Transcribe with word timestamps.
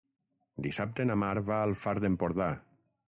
Dissabte 0.67 1.05
na 1.09 1.17
Mar 1.25 1.31
va 1.51 1.59
al 1.67 1.77
Far 1.83 1.95
d'Empordà. 2.05 2.49